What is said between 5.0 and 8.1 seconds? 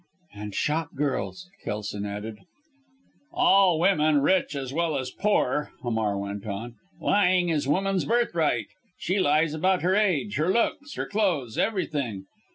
poor!" Hamar went on. "Lying is woman's